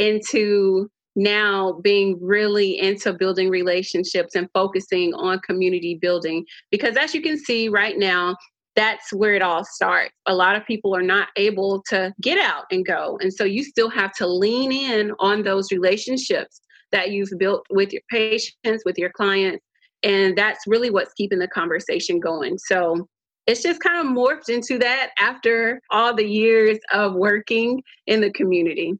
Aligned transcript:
into 0.00 0.88
now 1.16 1.78
being 1.82 2.18
really 2.20 2.80
into 2.80 3.12
building 3.12 3.50
relationships 3.50 4.34
and 4.34 4.48
focusing 4.54 5.12
on 5.14 5.38
community 5.40 5.98
building. 6.00 6.44
Because 6.70 6.96
as 6.96 7.14
you 7.14 7.20
can 7.20 7.38
see 7.38 7.68
right 7.68 7.98
now, 7.98 8.36
that's 8.76 9.12
where 9.12 9.34
it 9.34 9.42
all 9.42 9.64
starts. 9.64 10.14
A 10.26 10.34
lot 10.34 10.56
of 10.56 10.64
people 10.64 10.96
are 10.96 11.02
not 11.02 11.28
able 11.36 11.82
to 11.88 12.14
get 12.22 12.38
out 12.38 12.64
and 12.70 12.86
go. 12.86 13.18
And 13.20 13.32
so 13.32 13.44
you 13.44 13.64
still 13.64 13.90
have 13.90 14.12
to 14.14 14.26
lean 14.26 14.72
in 14.72 15.12
on 15.18 15.42
those 15.42 15.72
relationships 15.72 16.60
that 16.92 17.10
you've 17.10 17.32
built 17.38 17.66
with 17.70 17.92
your 17.92 18.02
patients, 18.10 18.84
with 18.84 18.96
your 18.96 19.10
clients. 19.10 19.64
And 20.02 20.36
that's 20.38 20.66
really 20.66 20.90
what's 20.90 21.12
keeping 21.14 21.40
the 21.40 21.48
conversation 21.48 22.20
going. 22.20 22.56
So 22.58 23.06
it's 23.46 23.62
just 23.62 23.80
kind 23.80 24.06
of 24.06 24.12
morphed 24.14 24.48
into 24.48 24.78
that 24.78 25.10
after 25.18 25.80
all 25.90 26.14
the 26.14 26.26
years 26.26 26.78
of 26.92 27.14
working 27.14 27.82
in 28.06 28.20
the 28.20 28.32
community. 28.32 28.94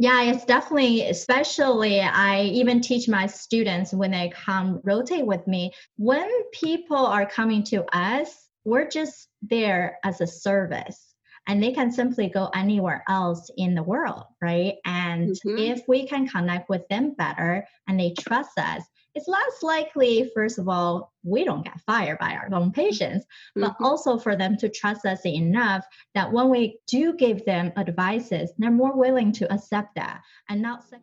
Yeah, 0.00 0.22
it's 0.22 0.44
definitely, 0.44 1.08
especially 1.08 2.00
I 2.00 2.42
even 2.42 2.80
teach 2.80 3.08
my 3.08 3.26
students 3.26 3.92
when 3.92 4.12
they 4.12 4.28
come 4.28 4.80
rotate 4.84 5.26
with 5.26 5.44
me. 5.48 5.72
When 5.96 6.30
people 6.52 6.96
are 6.96 7.26
coming 7.26 7.64
to 7.64 7.84
us, 7.96 8.48
we're 8.64 8.88
just 8.88 9.28
there 9.42 9.98
as 10.04 10.20
a 10.20 10.26
service 10.26 11.14
and 11.48 11.60
they 11.60 11.72
can 11.72 11.90
simply 11.90 12.28
go 12.28 12.48
anywhere 12.54 13.02
else 13.08 13.50
in 13.56 13.74
the 13.74 13.82
world, 13.82 14.24
right? 14.40 14.74
And 14.84 15.30
mm-hmm. 15.30 15.58
if 15.58 15.82
we 15.88 16.06
can 16.06 16.28
connect 16.28 16.68
with 16.68 16.86
them 16.88 17.14
better 17.14 17.66
and 17.88 17.98
they 17.98 18.12
trust 18.12 18.56
us, 18.56 18.84
it's 19.14 19.28
less 19.28 19.62
likely, 19.62 20.30
first 20.34 20.58
of 20.58 20.68
all, 20.68 21.12
we 21.22 21.44
don't 21.44 21.64
get 21.64 21.80
fired 21.80 22.18
by 22.18 22.32
our 22.34 22.48
own 22.52 22.72
patients, 22.72 23.26
but 23.54 23.72
mm-hmm. 23.72 23.84
also 23.84 24.18
for 24.18 24.36
them 24.36 24.56
to 24.58 24.68
trust 24.68 25.06
us 25.06 25.24
enough 25.26 25.84
that 26.14 26.32
when 26.32 26.50
we 26.50 26.78
do 26.86 27.14
give 27.14 27.44
them 27.44 27.72
advices, 27.76 28.52
they're 28.58 28.70
more 28.70 28.96
willing 28.96 29.32
to 29.32 29.52
accept 29.52 29.94
that 29.96 30.20
and 30.48 30.62
not 30.62 30.84
say, 30.84 30.98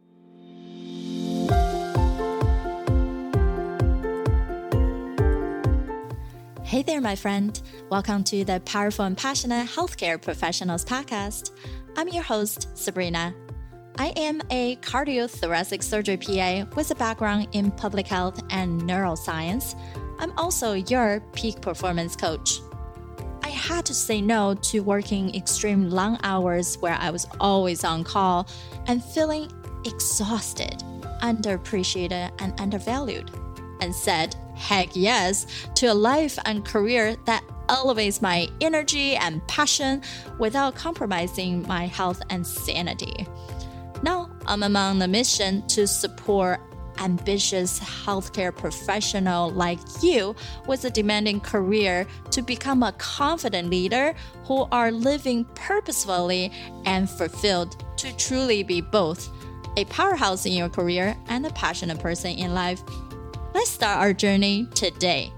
Hey 6.63 6.81
there, 6.81 6.99
my 6.99 7.15
friend. 7.15 7.61
Welcome 7.89 8.23
to 8.25 8.43
the 8.43 8.59
Powerful 8.65 9.05
and 9.05 9.17
Passionate 9.17 9.67
Healthcare 9.67 10.21
Professionals 10.21 10.83
Podcast. 10.83 11.51
I'm 11.95 12.09
your 12.09 12.23
host, 12.23 12.77
Sabrina. 12.77 13.33
I 13.97 14.07
am 14.17 14.41
a 14.49 14.75
cardiothoracic 14.77 15.81
surgery 15.81 16.17
PA 16.17 16.65
with 16.75 16.91
a 16.91 16.95
background 16.95 17.47
in 17.53 17.71
public 17.71 18.07
health 18.07 18.43
and 18.49 18.81
neuroscience. 18.81 19.73
I'm 20.19 20.37
also 20.37 20.73
your 20.73 21.21
peak 21.31 21.61
performance 21.61 22.13
coach. 22.13 22.59
I 23.41 23.47
had 23.47 23.85
to 23.85 23.93
say 23.93 24.19
no 24.19 24.53
to 24.53 24.81
working 24.81 25.33
extreme 25.33 25.89
long 25.89 26.19
hours 26.23 26.75
where 26.79 26.95
I 26.95 27.09
was 27.09 27.25
always 27.39 27.85
on 27.85 28.03
call 28.03 28.49
and 28.87 29.01
feeling 29.01 29.49
exhausted, 29.85 30.83
underappreciated, 31.21 32.31
and 32.39 32.59
undervalued, 32.59 33.31
and 33.79 33.95
said 33.95 34.35
heck 34.55 34.89
yes 34.93 35.45
to 35.75 35.85
a 35.87 35.93
life 35.93 36.37
and 36.43 36.65
career 36.65 37.15
that 37.25 37.45
elevates 37.69 38.21
my 38.21 38.49
energy 38.59 39.15
and 39.15 39.45
passion 39.47 40.01
without 40.37 40.75
compromising 40.75 41.65
my 41.65 41.87
health 41.87 42.21
and 42.29 42.45
sanity. 42.45 43.25
Now, 44.05 44.29
I'm 44.45 44.61
among 44.61 44.99
the 44.99 45.07
mission 45.07 45.65
to 45.69 45.87
support 45.87 46.59
ambitious 46.99 47.79
healthcare 47.79 48.55
professional 48.55 49.49
like 49.49 49.79
you 50.01 50.35
with 50.67 50.85
a 50.85 50.91
demanding 50.91 51.39
career 51.41 52.05
to 52.29 52.43
become 52.43 52.83
a 52.83 52.91
confident 52.93 53.71
leader 53.71 54.13
who 54.43 54.67
are 54.71 54.91
living 54.91 55.43
purposefully 55.55 56.51
and 56.85 57.09
fulfilled 57.09 57.83
to 57.97 58.15
truly 58.15 58.61
be 58.61 58.79
both 58.79 59.27
a 59.75 59.85
powerhouse 59.85 60.45
in 60.45 60.53
your 60.53 60.69
career 60.69 61.17
and 61.27 61.43
a 61.45 61.49
passionate 61.49 61.99
person 61.99 62.31
in 62.31 62.53
life 62.53 62.83
Let's 63.55 63.71
start 63.71 63.99
our 63.99 64.11
journey 64.11 64.67
today. 64.75 65.31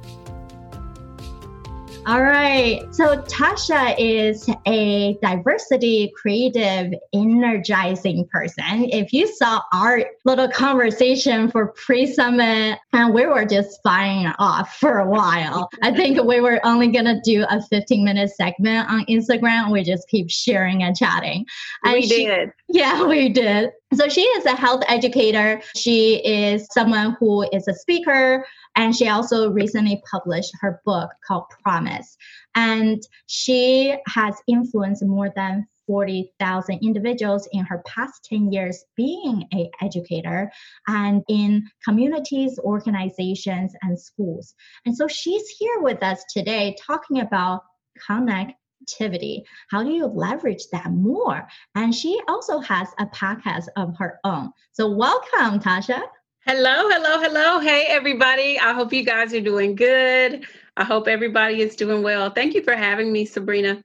All 2.07 2.23
right. 2.23 2.88
So 2.95 3.22
Tasha 3.23 3.94
is 4.00 4.50
a 4.66 5.18
diversity, 5.22 6.13
creative, 6.16 6.94
energizing 7.13 8.25
person. 8.31 8.63
If 8.94 9.12
you 9.12 9.28
saw 9.28 9.59
our 9.73 10.06
little 10.23 10.47
conversation 10.47 11.51
for 11.51 11.73
pre-summit, 11.73 12.79
and 12.94 13.13
we 13.13 13.25
were 13.25 13.44
just 13.44 13.81
firing 13.84 14.28
off 14.40 14.78
for 14.78 15.00
a 15.00 15.06
while. 15.06 15.69
I 15.81 15.94
think 15.94 16.23
we 16.23 16.40
were 16.40 16.66
only 16.66 16.88
gonna 16.88 17.19
do 17.25 17.46
a 17.50 17.62
15 17.62 18.06
minute 18.06 18.29
segment 18.29 18.90
on 18.90 19.06
Instagram. 19.07 19.73
We 19.73 19.84
just 19.84 20.07
keep 20.07 20.31
sharing 20.31 20.84
and 20.84 20.96
chatting. 20.96 21.46
And 21.84 21.94
we 21.94 22.03
she, 22.03 22.25
did. 22.25 22.51
Yeah, 22.69 23.03
we 23.07 23.28
did. 23.28 23.72
So 23.94 24.09
she 24.09 24.22
is 24.22 24.46
a 24.46 24.56
health 24.56 24.84
educator. 24.90 25.62
She 25.75 26.16
is 26.25 26.67
someone 26.72 27.16
who 27.19 27.44
is 27.53 27.67
a 27.67 27.73
speaker, 27.73 28.46
and 28.78 28.96
she 28.96 29.10
also 29.10 29.50
recently 29.50 30.02
published 30.10 30.54
her 30.62 30.82
book 30.86 31.10
called 31.28 31.46
Promise. 31.64 32.16
And 32.56 33.02
she 33.26 33.98
has 34.08 34.36
influenced 34.48 35.04
more 35.04 35.32
than 35.36 35.68
40,000 35.88 36.80
individuals 36.84 37.48
in 37.52 37.66
her 37.66 37.82
past 37.88 38.26
10 38.26 38.52
years 38.52 38.84
being 38.96 39.46
an 39.52 39.68
educator 39.82 40.52
and 40.88 41.24
in 41.28 41.68
communities, 41.84 42.60
organizations, 42.60 43.74
and 43.82 44.00
schools. 44.00 44.54
And 44.86 44.96
so 44.96 45.08
she's 45.08 45.48
here 45.50 45.80
with 45.80 46.04
us 46.04 46.24
today 46.32 46.76
talking 46.86 47.20
about 47.20 47.64
connect 48.06 48.54
activity. 48.82 49.44
How 49.72 49.84
do 49.84 49.90
you 49.90 50.06
leverage 50.06 50.68
that 50.72 50.92
more? 50.92 51.48
And 51.74 51.96
she 51.96 52.20
also 52.28 52.59
has 52.59 52.90
a 53.00 53.08
podcast 53.08 53.66
of 53.76 53.98
her 53.98 54.20
own. 54.24 54.52
So, 54.74 54.92
welcome, 54.92 55.59
Tasha. 55.59 56.02
Hello, 56.50 56.88
hello, 56.88 57.19
hello. 57.19 57.59
Hey, 57.59 57.88
everybody. 57.90 58.58
I 58.58 58.72
hope 58.72 58.94
you 58.94 59.03
guys 59.03 59.34
are 59.34 59.41
doing 59.41 59.75
good. 59.75 60.46
I 60.78 60.85
hope 60.85 61.09
everybody 61.09 61.62
is 61.62 61.75
doing 61.75 62.03
well. 62.03 62.30
Thank 62.30 62.53
you 62.53 62.63
for 62.63 62.74
having 62.74 63.12
me, 63.12 63.25
Sabrina. 63.25 63.84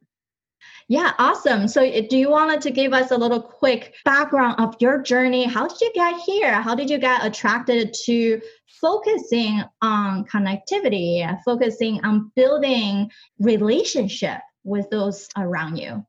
Yeah, 0.86 1.12
awesome. 1.18 1.66
So, 1.66 1.84
uh, 1.84 2.02
do 2.08 2.16
you 2.16 2.30
want 2.30 2.62
to 2.62 2.70
give 2.70 2.92
us 2.92 3.10
a 3.10 3.16
little 3.16 3.42
quick 3.42 3.96
background 4.04 4.60
of 4.60 4.76
your 4.78 5.02
journey? 5.02 5.42
How 5.42 5.66
did 5.66 5.80
you 5.80 5.90
get 5.92 6.20
here? 6.20 6.62
How 6.62 6.76
did 6.76 6.88
you 6.88 6.98
get 6.98 7.26
attracted 7.26 7.96
to 8.04 8.40
focusing 8.80 9.64
on 9.80 10.24
connectivity, 10.26 11.36
focusing 11.44 12.04
on 12.04 12.30
building 12.36 13.10
relationship 13.40 14.38
with 14.62 14.88
those 14.88 15.28
around 15.36 15.78
you? 15.78 16.06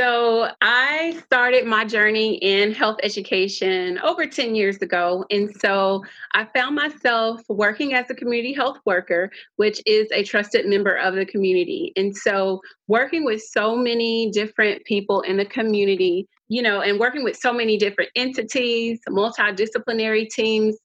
So, 0.00 0.48
I 0.62 1.20
started 1.26 1.66
my 1.66 1.84
journey 1.84 2.36
in 2.36 2.72
health 2.72 2.96
education 3.02 3.98
over 3.98 4.24
10 4.24 4.54
years 4.54 4.78
ago. 4.78 5.26
And 5.30 5.54
so, 5.60 6.06
I 6.32 6.46
found 6.54 6.74
myself 6.74 7.42
working 7.50 7.92
as 7.92 8.08
a 8.08 8.14
community 8.14 8.54
health 8.54 8.78
worker, 8.86 9.30
which 9.56 9.82
is 9.84 10.08
a 10.10 10.24
trusted 10.24 10.64
member 10.64 10.94
of 10.94 11.16
the 11.16 11.26
community. 11.26 11.92
And 11.96 12.16
so, 12.16 12.62
working 12.88 13.26
with 13.26 13.42
so 13.42 13.76
many 13.76 14.30
different 14.30 14.86
people 14.86 15.20
in 15.20 15.36
the 15.36 15.44
community, 15.44 16.26
you 16.48 16.62
know, 16.62 16.80
and 16.80 16.98
working 16.98 17.22
with 17.22 17.36
so 17.36 17.52
many 17.52 17.76
different 17.76 18.08
entities, 18.16 19.00
multidisciplinary 19.06 20.30
teams, 20.30 20.78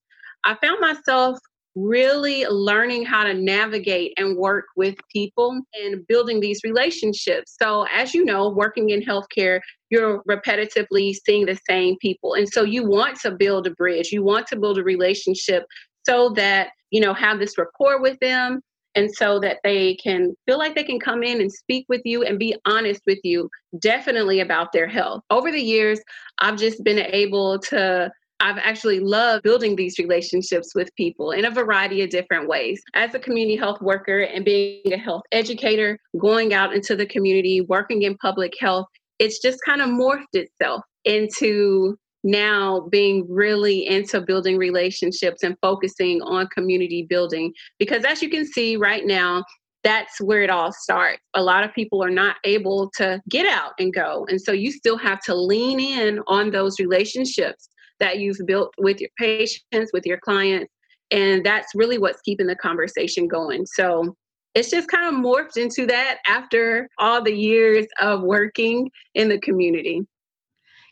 I 0.44 0.56
found 0.56 0.82
myself 0.82 1.40
really 1.76 2.46
learning 2.46 3.06
how 3.06 3.24
to 3.24 3.34
navigate 3.34 4.14
and 4.18 4.38
work 4.38 4.66
with 4.78 4.96
people 5.12 5.62
and 5.74 6.08
building 6.08 6.40
these 6.40 6.62
relationships. 6.64 7.56
So, 7.62 7.86
as 7.94 8.14
you 8.14 8.24
know, 8.24 8.50
working 8.50 8.90
in 8.90 9.02
healthcare, 9.02 9.60
you're 9.90 10.24
repetitively 10.24 11.16
seeing 11.26 11.46
the 11.46 11.60
same 11.70 11.98
people. 12.02 12.34
And 12.34 12.48
so, 12.48 12.64
you 12.64 12.88
want 12.88 13.20
to 13.22 13.32
build 13.32 13.68
a 13.68 13.72
bridge, 13.72 14.12
you 14.12 14.24
want 14.24 14.48
to 14.48 14.56
build 14.56 14.78
a 14.78 14.84
relationship 14.84 15.66
so 16.06 16.30
that, 16.36 16.70
you 16.92 17.02
know, 17.02 17.14
have 17.14 17.40
this 17.40 17.58
rapport 17.58 18.02
with 18.02 18.18
them. 18.20 18.62
And 18.98 19.14
so 19.14 19.42
that 19.42 19.58
they 19.66 19.96
can 19.96 20.34
feel 20.46 20.58
like 20.58 20.74
they 20.74 20.84
can 20.86 21.02
come 21.02 21.22
in 21.22 21.42
and 21.42 21.52
speak 21.52 21.86
with 21.90 22.00
you 22.06 22.24
and 22.24 22.40
be 22.40 22.56
honest 22.66 23.02
with 23.06 23.20
you, 23.26 23.50
definitely 23.82 24.40
about 24.40 24.72
their 24.72 24.88
health. 24.88 25.22
Over 25.30 25.52
the 25.52 25.60
years, 25.60 26.00
I've 26.40 26.58
just 26.58 26.82
been 26.82 27.00
able 27.00 27.60
to 27.60 28.10
I've 28.40 28.58
actually 28.58 29.00
loved 29.00 29.44
building 29.44 29.76
these 29.76 29.98
relationships 29.98 30.76
with 30.76 30.94
people 30.96 31.32
in 31.32 31.46
a 31.46 31.52
variety 31.52 32.02
of 32.02 32.10
different 32.10 32.48
ways. 32.48 32.82
As 32.94 33.16
a 33.16 33.20
community 33.20 33.56
health 33.56 33.82
worker 33.82 34.22
and 34.22 34.44
being 34.44 34.92
a 34.92 34.98
health 34.98 35.24
educator, 35.32 35.98
going 36.20 36.54
out 36.54 36.74
into 36.74 36.96
the 36.96 37.06
community, 37.06 37.62
working 37.62 38.02
in 38.02 38.18
public 38.18 38.54
health, 38.60 38.88
it's 39.20 39.40
just 39.42 39.60
kind 39.66 39.82
of 39.82 39.90
morphed 39.90 40.34
itself 40.34 40.84
into 41.06 41.98
now 42.24 42.88
being 42.90 43.26
really 43.30 43.88
into 43.88 44.20
building 44.20 44.58
relationships 44.58 45.44
and 45.44 45.56
focusing 45.62 46.22
on 46.24 46.48
community 46.48 47.06
building. 47.08 47.54
Because 47.80 48.04
as 48.04 48.22
you 48.22 48.30
can 48.30 48.46
see 48.46 48.76
right 48.76 49.06
now, 49.06 49.44
that's 49.84 50.20
where 50.20 50.42
it 50.42 50.50
all 50.50 50.74
starts. 50.74 51.22
A 51.36 51.44
lot 51.44 51.64
of 51.64 51.74
people 51.74 52.04
are 52.04 52.10
not 52.10 52.38
able 52.44 52.90
to 52.98 53.22
get 53.30 53.46
out 53.46 53.74
and 53.78 53.94
go. 53.94 54.26
And 54.28 54.42
so 54.42 54.52
you 54.52 54.72
still 54.72 54.98
have 54.98 55.22
to 55.22 55.36
lean 55.36 55.80
in 55.80 56.20
on 56.28 56.50
those 56.50 56.80
relationships 56.80 57.70
that 58.00 58.20
you've 58.20 58.40
built 58.46 58.74
with 58.78 59.00
your 59.00 59.10
patients, 59.18 59.92
with 59.94 60.06
your 60.06 60.20
clients. 60.20 60.72
And 61.12 61.46
that's 61.46 61.76
really 61.76 61.98
what's 61.98 62.22
keeping 62.22 62.48
the 62.48 62.56
conversation 62.56 63.28
going. 63.28 63.66
So 63.66 64.16
it's 64.54 64.72
just 64.72 64.90
kind 64.90 65.14
of 65.14 65.22
morphed 65.22 65.58
into 65.58 65.86
that 65.88 66.20
after 66.28 66.90
all 66.98 67.22
the 67.22 67.36
years 67.36 67.86
of 68.00 68.22
working 68.22 68.90
in 69.14 69.30
the 69.30 69.40
community. 69.40 70.02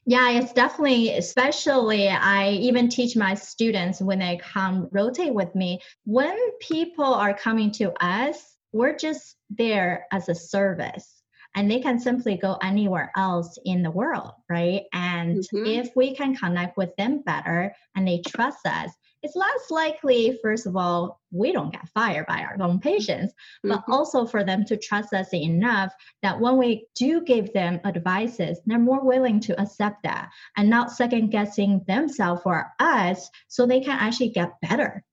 Yeah, 0.06 0.32
it's 0.32 0.52
definitely, 0.52 1.12
especially 1.12 2.10
I 2.10 2.52
even 2.52 2.90
teach 2.90 3.16
my 3.16 3.36
students 3.36 4.02
when 4.02 4.20
they 4.20 4.38
come 4.44 4.90
rotate 4.92 5.34
with 5.34 5.56
me. 5.56 5.80
When 6.04 6.38
people 6.60 7.06
are 7.06 7.34
coming 7.34 7.72
to 7.74 7.94
us, 8.04 8.58
we're 8.74 8.98
just 8.98 9.38
there 9.50 10.06
as 10.12 10.28
a 10.28 10.36
service 10.36 11.23
and 11.56 11.70
they 11.70 11.80
can 11.80 12.00
simply 12.00 12.38
go 12.38 12.58
anywhere 12.62 13.12
else 13.16 13.58
in 13.66 13.84
the 13.84 13.92
world, 13.92 14.32
right? 14.50 14.84
And 14.94 15.38
mm-hmm. 15.38 15.66
if 15.66 15.96
we 15.96 16.16
can 16.16 16.36
connect 16.36 16.78
with 16.78 16.96
them 16.96 17.22
better 17.22 17.76
and 17.96 18.08
they 18.08 18.22
trust 18.26 18.66
us, 18.66 18.92
it's 19.24 19.38
less 19.38 19.72
likely, 19.72 20.38
first 20.42 20.66
of 20.66 20.76
all, 20.76 21.22
we 21.32 21.54
don't 21.54 21.72
get 21.72 21.88
fired 21.94 22.28
by 22.28 22.42
our 22.42 22.62
own 22.62 22.80
patients, 22.80 23.34
but 23.64 23.80
mm-hmm. 23.80 23.94
also 23.94 24.26
for 24.26 24.44
them 24.44 24.66
to 24.66 24.76
trust 24.76 25.14
us 25.14 25.34
enough 25.34 25.94
that 26.22 26.40
when 26.40 26.58
we 26.58 26.88
do 26.94 27.22
give 27.22 27.54
them 27.54 27.80
advices, 27.86 28.60
they're 28.66 28.78
more 28.78 29.04
willing 29.04 29.40
to 29.40 29.60
accept 29.62 30.04
that 30.04 30.30
and 30.58 30.70
not 30.70 30.92
second 30.92 31.30
guessing 31.30 31.82
themselves 31.88 32.42
or 32.44 32.74
us 32.80 33.30
so 33.48 33.66
they 33.66 33.80
can 33.80 33.98
actually 33.98 34.30
get 34.30 34.60
better. 34.62 35.04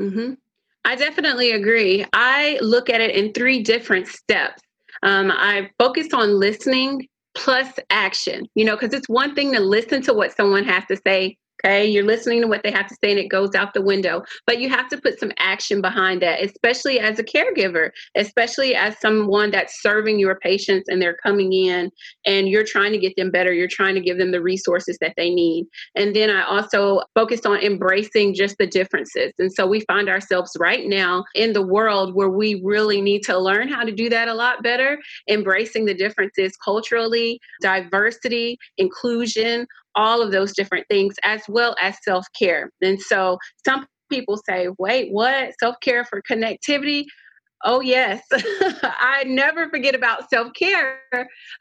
Mm-hmm. 0.00 0.34
I 0.86 0.96
definitely 0.96 1.50
agree. 1.52 2.06
I 2.14 2.58
look 2.62 2.88
at 2.88 3.02
it 3.02 3.14
in 3.14 3.34
three 3.34 3.62
different 3.62 4.08
steps. 4.08 4.62
Um, 5.02 5.30
I 5.30 5.70
focus 5.78 6.08
on 6.12 6.38
listening 6.38 7.08
plus 7.34 7.68
action, 7.90 8.46
you 8.54 8.64
know, 8.64 8.76
because 8.76 8.92
it's 8.92 9.08
one 9.08 9.34
thing 9.34 9.52
to 9.52 9.60
listen 9.60 10.02
to 10.02 10.14
what 10.14 10.36
someone 10.36 10.64
has 10.64 10.84
to 10.86 10.96
say 11.06 11.36
Okay, 11.64 11.86
you're 11.86 12.04
listening 12.04 12.40
to 12.40 12.46
what 12.46 12.62
they 12.62 12.70
have 12.70 12.86
to 12.86 12.96
say 13.02 13.10
and 13.10 13.18
it 13.18 13.28
goes 13.28 13.54
out 13.54 13.74
the 13.74 13.82
window. 13.82 14.22
But 14.46 14.60
you 14.60 14.70
have 14.70 14.88
to 14.88 14.98
put 14.98 15.18
some 15.20 15.32
action 15.38 15.82
behind 15.82 16.22
that, 16.22 16.42
especially 16.42 16.98
as 16.98 17.18
a 17.18 17.24
caregiver, 17.24 17.90
especially 18.16 18.74
as 18.74 18.98
someone 18.98 19.50
that's 19.50 19.82
serving 19.82 20.18
your 20.18 20.36
patients 20.36 20.88
and 20.88 21.02
they're 21.02 21.18
coming 21.22 21.52
in 21.52 21.90
and 22.24 22.48
you're 22.48 22.64
trying 22.64 22.92
to 22.92 22.98
get 22.98 23.14
them 23.16 23.30
better. 23.30 23.52
You're 23.52 23.68
trying 23.68 23.94
to 23.94 24.00
give 24.00 24.16
them 24.16 24.30
the 24.30 24.40
resources 24.40 24.96
that 25.02 25.12
they 25.18 25.28
need. 25.28 25.66
And 25.94 26.16
then 26.16 26.30
I 26.30 26.44
also 26.44 27.02
focused 27.14 27.44
on 27.44 27.58
embracing 27.58 28.34
just 28.34 28.56
the 28.58 28.66
differences. 28.66 29.32
And 29.38 29.52
so 29.52 29.66
we 29.66 29.80
find 29.80 30.08
ourselves 30.08 30.56
right 30.58 30.86
now 30.86 31.24
in 31.34 31.52
the 31.52 31.66
world 31.66 32.14
where 32.14 32.30
we 32.30 32.62
really 32.64 33.02
need 33.02 33.22
to 33.24 33.38
learn 33.38 33.68
how 33.68 33.84
to 33.84 33.92
do 33.92 34.08
that 34.08 34.28
a 34.28 34.34
lot 34.34 34.62
better, 34.62 34.98
embracing 35.28 35.84
the 35.84 35.94
differences 35.94 36.56
culturally, 36.64 37.38
diversity, 37.60 38.58
inclusion, 38.78 39.66
all 39.94 40.22
of 40.22 40.32
those 40.32 40.52
different 40.52 40.86
things 40.88 41.14
as 41.22 41.42
well 41.48 41.74
as 41.80 41.96
self 42.02 42.26
care. 42.38 42.70
And 42.82 43.00
so 43.00 43.38
some 43.64 43.86
people 44.10 44.40
say, 44.48 44.68
wait, 44.78 45.12
what? 45.12 45.52
Self 45.58 45.76
care 45.82 46.04
for 46.04 46.22
connectivity? 46.22 47.04
Oh, 47.64 47.80
yes. 47.80 48.22
I 48.32 49.24
never 49.26 49.68
forget 49.68 49.94
about 49.94 50.30
self 50.30 50.52
care. 50.54 51.00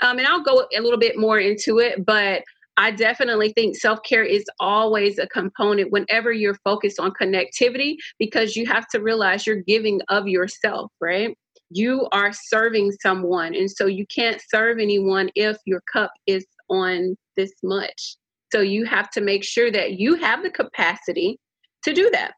Um, 0.02 0.18
and 0.18 0.28
I'll 0.28 0.44
go 0.44 0.68
a 0.76 0.82
little 0.82 1.00
bit 1.00 1.18
more 1.18 1.40
into 1.40 1.80
it, 1.80 2.06
but 2.06 2.44
I 2.78 2.92
definitely 2.92 3.52
think 3.52 3.76
self 3.76 4.00
care 4.04 4.24
is 4.24 4.46
always 4.60 5.20
a 5.20 5.28
component 5.28 5.92
whenever 5.92 6.32
you're 6.32 6.58
focused 6.64 7.00
on 7.00 7.12
connectivity 7.12 7.96
because 8.18 8.56
you 8.56 8.66
have 8.68 8.88
to 8.90 9.02
realize 9.02 9.46
you're 9.46 9.58
giving 9.58 10.00
of 10.08 10.28
yourself, 10.28 10.90
right? 11.02 11.38
You 11.72 12.08
are 12.14 12.32
serving 12.32 12.94
someone. 13.04 13.54
And 13.54 13.70
so 13.70 13.86
you 13.86 14.06
can't 14.08 14.42
serve 14.50 14.80
anyone 14.80 15.30
if 15.36 15.58
your 15.66 15.82
cup 15.92 16.12
is 16.26 16.46
on 16.70 17.16
this 17.36 17.54
much. 17.64 18.18
So 18.52 18.62
you 18.62 18.86
have 18.86 19.10
to 19.12 19.22
make 19.22 19.44
sure 19.44 19.72
that 19.72 19.94
you 19.94 20.16
have 20.16 20.44
the 20.44 20.50
capacity 20.50 21.40
to 21.84 21.94
do 21.94 22.10
that. 22.12 22.34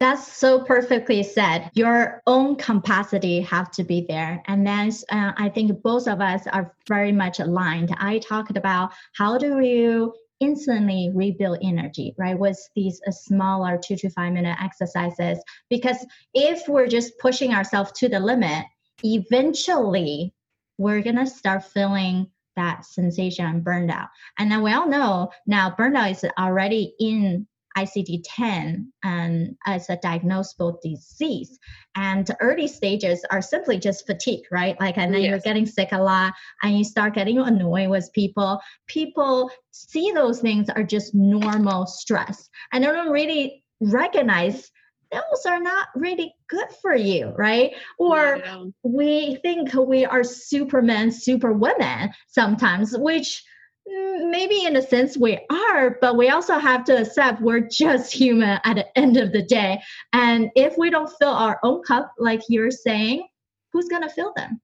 That's 0.00 0.26
so 0.26 0.64
perfectly 0.64 1.22
said. 1.22 1.70
Your 1.74 2.22
own 2.26 2.56
capacity 2.56 3.40
have 3.42 3.70
to 3.72 3.84
be 3.84 4.04
there, 4.08 4.42
and 4.46 4.66
then 4.66 4.90
uh, 5.10 5.30
I 5.36 5.48
think 5.48 5.80
both 5.80 6.08
of 6.08 6.20
us 6.20 6.44
are 6.48 6.74
very 6.88 7.12
much 7.12 7.38
aligned. 7.38 7.94
I 8.00 8.18
talked 8.18 8.56
about 8.56 8.90
how 9.14 9.38
do 9.38 9.60
you 9.60 10.12
instantly 10.40 11.12
rebuild 11.14 11.58
energy, 11.62 12.16
right? 12.18 12.36
With 12.36 12.58
these 12.74 13.00
uh, 13.06 13.12
smaller 13.12 13.78
two 13.78 13.94
to 13.94 14.10
five 14.10 14.32
minute 14.32 14.58
exercises, 14.60 15.38
because 15.70 16.04
if 16.34 16.66
we're 16.66 16.88
just 16.88 17.16
pushing 17.20 17.54
ourselves 17.54 17.92
to 17.92 18.08
the 18.08 18.18
limit, 18.18 18.64
eventually 19.04 20.34
we're 20.78 21.02
gonna 21.02 21.28
start 21.28 21.62
feeling 21.62 22.28
that 22.56 22.84
sensation 22.84 23.46
and 23.46 23.64
burnout. 23.64 24.08
And 24.38 24.50
then 24.50 24.62
we 24.62 24.72
all 24.72 24.88
know 24.88 25.30
now 25.46 25.74
burnout 25.78 26.10
is 26.12 26.24
already 26.38 26.94
in 26.98 27.46
ICD-10 27.76 28.86
and 29.02 29.56
as 29.66 29.88
a 29.88 29.96
diagnosable 29.96 30.80
disease. 30.82 31.58
And 31.94 32.28
early 32.40 32.68
stages 32.68 33.24
are 33.30 33.42
simply 33.42 33.78
just 33.78 34.06
fatigue, 34.06 34.44
right? 34.50 34.78
Like, 34.80 34.98
and 34.98 35.14
then 35.14 35.22
yes. 35.22 35.30
you're 35.30 35.38
getting 35.40 35.66
sick 35.66 35.88
a 35.92 36.02
lot 36.02 36.34
and 36.62 36.76
you 36.76 36.84
start 36.84 37.14
getting 37.14 37.38
annoyed 37.38 37.88
with 37.88 38.10
people. 38.12 38.60
People 38.88 39.50
see 39.70 40.12
those 40.12 40.40
things 40.40 40.68
are 40.68 40.82
just 40.82 41.14
normal 41.14 41.86
stress 41.86 42.48
and 42.72 42.84
they 42.84 42.88
don't 42.88 43.10
really 43.10 43.64
recognize 43.80 44.70
those 45.12 45.46
are 45.46 45.60
not 45.60 45.88
really 45.94 46.34
good 46.48 46.68
for 46.80 46.94
you, 46.94 47.32
right? 47.36 47.72
Or 47.98 48.40
yeah. 48.44 48.64
we 48.82 49.36
think 49.36 49.74
we 49.74 50.04
are 50.04 50.24
supermen, 50.24 51.12
superwomen 51.12 52.10
sometimes, 52.28 52.96
which 52.96 53.44
mm, 53.88 54.30
maybe 54.30 54.64
in 54.64 54.76
a 54.76 54.82
sense 54.82 55.16
we 55.16 55.38
are, 55.50 55.98
but 56.00 56.16
we 56.16 56.30
also 56.30 56.58
have 56.58 56.84
to 56.84 57.02
accept 57.02 57.42
we're 57.42 57.60
just 57.60 58.12
human 58.12 58.58
at 58.64 58.76
the 58.76 58.98
end 58.98 59.16
of 59.16 59.32
the 59.32 59.42
day. 59.42 59.82
And 60.12 60.50
if 60.56 60.78
we 60.78 60.90
don't 60.90 61.12
fill 61.18 61.32
our 61.32 61.60
own 61.62 61.82
cup, 61.82 62.12
like 62.18 62.42
you're 62.48 62.70
saying, 62.70 63.26
who's 63.72 63.88
going 63.88 64.02
to 64.02 64.10
fill 64.10 64.32
them? 64.34 64.60